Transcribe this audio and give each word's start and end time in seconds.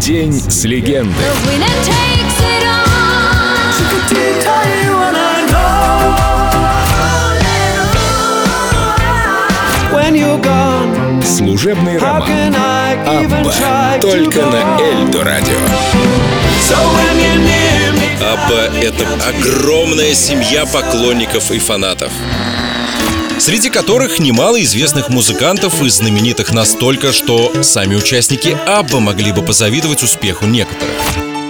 День 0.00 0.32
с 0.32 0.64
легендой. 0.64 1.14
Служебный 11.22 11.98
роман. 11.98 12.54
Абба. 13.06 13.98
Только 14.00 14.40
на 14.46 14.80
Эльдо 14.80 15.22
радио. 15.22 15.58
Абба— 18.22 18.74
это 18.82 19.06
огромная 19.28 20.14
семья 20.14 20.64
поклонников 20.64 21.50
и 21.50 21.58
фанатов 21.58 22.12
среди 23.40 23.70
которых 23.70 24.18
немало 24.18 24.62
известных 24.62 25.08
музыкантов 25.08 25.82
и 25.82 25.88
знаменитых 25.88 26.52
настолько, 26.52 27.10
что 27.10 27.50
сами 27.62 27.94
участники 27.94 28.56
Абба 28.66 29.00
могли 29.00 29.32
бы 29.32 29.42
позавидовать 29.42 30.02
успеху 30.02 30.44
некоторых. 30.44 30.94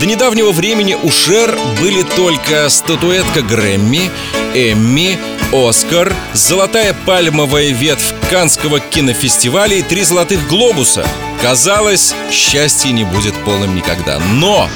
До 0.00 0.04
недавнего 0.04 0.50
времени 0.50 0.96
у 1.00 1.10
Шер 1.10 1.56
были 1.80 2.02
только 2.02 2.68
статуэтка 2.68 3.42
Грэмми, 3.42 4.10
Эмми, 4.54 5.16
Оскар, 5.52 6.14
золотая 6.32 6.94
пальмовая 7.06 7.70
ветвь 7.70 8.12
Канского 8.30 8.80
кинофестиваля 8.80 9.76
и 9.76 9.82
три 9.82 10.02
золотых 10.02 10.46
глобуса. 10.48 11.06
Казалось, 11.40 12.14
счастье 12.32 12.92
не 12.92 13.04
будет 13.04 13.34
полным 13.44 13.74
никогда. 13.76 14.18
Но 14.18 14.68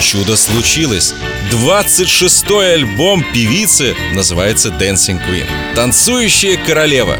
чудо 0.00 0.36
случилось. 0.36 1.14
26-й 1.50 2.74
альбом 2.74 3.24
певицы 3.32 3.96
называется 4.12 4.68
Dancing 4.68 5.20
Queen. 5.28 5.46
Танцующая 5.74 6.56
королева. 6.64 7.18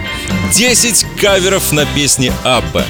10 0.53 1.07
каверов 1.21 1.73
на 1.73 1.87
песни 1.87 2.33
Абба. 2.45 2.85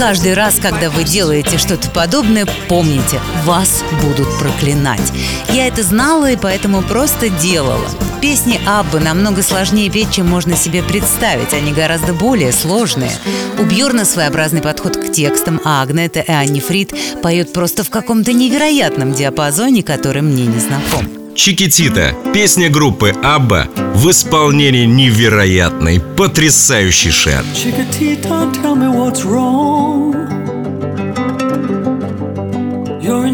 Каждый 0.00 0.32
раз, 0.32 0.58
когда 0.58 0.88
вы 0.88 1.04
делаете 1.04 1.58
что-то 1.58 1.90
подобное, 1.90 2.46
помните, 2.68 3.20
вас 3.44 3.84
будут 4.02 4.28
проклинать. 4.38 5.12
Я 5.50 5.66
это 5.66 5.82
знала 5.82 6.30
и 6.30 6.36
поэтому 6.36 6.80
просто 6.80 7.28
делала. 7.28 7.86
Песни 8.22 8.58
Аббы 8.66 8.98
намного 8.98 9.42
сложнее 9.42 9.90
петь, 9.90 10.10
чем 10.10 10.26
можно 10.26 10.56
себе 10.56 10.82
представить. 10.82 11.52
Они 11.52 11.74
гораздо 11.74 12.14
более 12.14 12.50
сложные. 12.50 13.12
У 13.58 13.64
Бьорна 13.64 14.06
своеобразный 14.06 14.62
подход 14.62 14.96
к 14.96 15.12
текстам, 15.12 15.60
а 15.66 15.82
Агнета 15.82 16.20
и 16.20 16.32
Анни 16.32 16.60
Фрид 16.60 16.94
поют 17.22 17.52
просто 17.52 17.84
в 17.84 17.90
каком-то 17.90 18.32
невероятном 18.32 19.12
диапазоне, 19.12 19.82
который 19.82 20.22
мне 20.22 20.46
не 20.46 20.60
знаком. 20.60 21.06
Чикитита. 21.34 22.14
Песня 22.32 22.70
группы 22.70 23.14
Абба 23.22 23.68
в 23.94 24.10
исполнении 24.10 24.86
невероятной, 24.86 26.00
потрясающей 26.00 27.10
Шер. 27.10 27.44
You're 27.54 29.89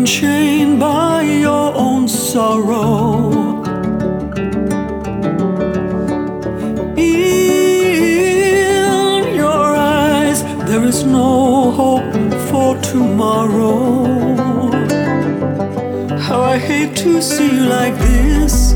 enchained 0.07 0.79
by 0.79 1.21
your 1.23 1.75
own 1.75 2.07
sorrow. 2.07 3.65
In 6.97 7.35
your 9.35 9.75
eyes, 9.75 10.45
there 10.69 10.85
is 10.85 11.03
no 11.03 11.73
hope 11.73 12.15
for 12.49 12.77
tomorrow. 12.83 14.07
How 16.27 16.41
I 16.55 16.57
hate 16.57 16.95
to 16.99 17.21
see 17.21 17.51
you 17.57 17.65
like 17.67 17.99
this. 17.99 18.75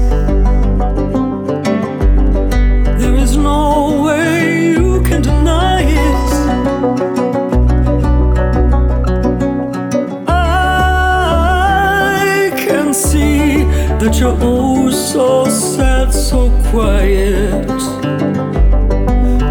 That 14.01 14.19
you're 14.19 14.37
oh 14.41 14.91
so 14.91 15.45
sad, 15.45 16.11
so 16.11 16.49
quiet. 16.71 17.69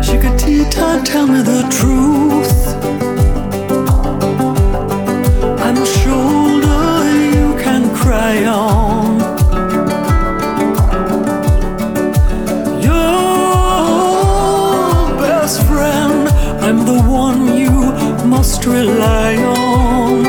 Chiquitita, 0.02 1.06
tell 1.06 1.28
me 1.28 1.42
the 1.44 1.62
truth. 1.70 2.58
I'm 5.66 5.78
a 5.78 5.86
shoulder 5.86 7.12
you 7.36 7.54
can 7.62 7.94
cry 7.96 8.46
on. 8.46 9.20
Your 12.82 13.22
best 15.22 15.62
friend, 15.68 16.28
I'm 16.66 16.80
the 16.88 17.00
one 17.08 17.56
you 17.56 17.70
must 18.28 18.66
rely 18.66 19.36
on. 19.36 20.29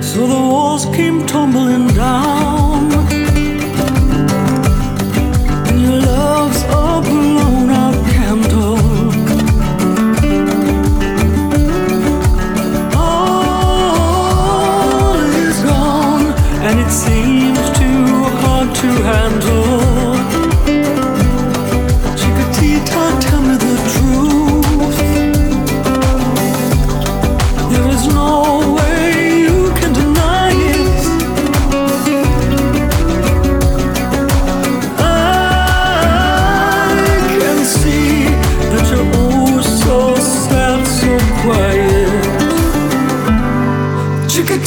So 0.00 0.26
the 0.26 0.42
walls 0.52 0.84
came 0.96 1.26
tumbling 1.26 1.86
down. 1.88 2.92
And 5.68 5.76
your 5.80 5.98
love's 6.10 6.62
a 6.64 7.00
blown 7.06 7.70
out 7.70 7.98
candle. 8.14 8.78
All 12.96 14.12
is 15.46 15.58
gone, 15.62 16.26
and 16.66 16.76
it 16.80 16.90
seems 16.90 17.64
too 17.78 18.06
hard 18.42 18.68
to 18.74 18.88
handle. 19.10 19.57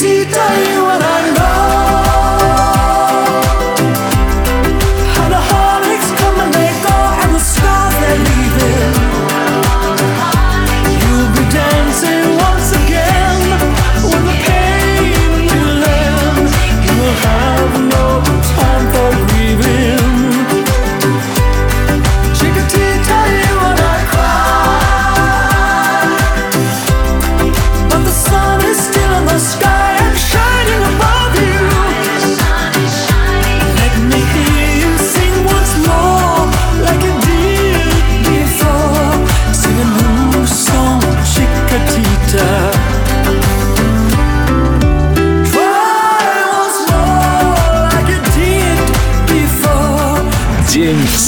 Tita. 0.02 0.71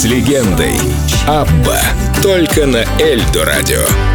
Легендой. 0.05 0.79
Абба. 1.27 1.81
Только 2.21 2.65
на 2.65 2.85
Эльдо 2.99 3.45
радио. 3.45 4.14